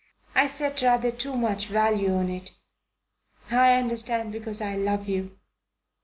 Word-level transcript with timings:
I 0.33 0.47
set 0.47 0.81
rather 0.81 1.11
too 1.11 1.35
much 1.37 1.67
value 1.67 2.11
on 2.15 2.27
it. 2.27 2.55
I 3.51 3.75
understand 3.75 4.31
because 4.31 4.59
I 4.59 4.75
love 4.75 5.07
you." 5.07 5.37